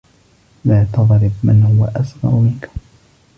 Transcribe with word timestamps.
لَا 0.65 0.83
تَضْرِبْ 0.93 1.31
مَنْ 1.43 1.63
هُوَ 1.63 2.01
أَصْغَرُ 2.01 2.35
مِنْكَ. 2.35 2.69